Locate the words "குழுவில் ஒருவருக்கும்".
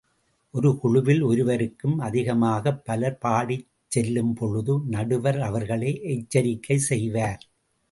0.77-1.99